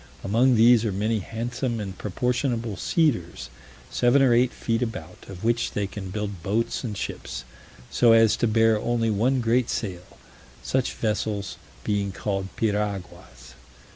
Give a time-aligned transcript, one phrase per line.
[0.23, 3.51] Among these are many handsome and proportionable cedars,
[3.91, 7.43] seven or eight feet about, of which they can build boats and ships,
[7.91, 10.17] so as to bear only one great sail;
[10.63, 13.53] such vessels being called piraguas.